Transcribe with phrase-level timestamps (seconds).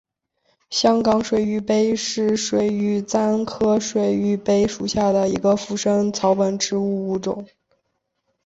[0.71, 7.47] 香港水玉杯是水玉簪科水玉杯属下的一个腐生草本植物物种。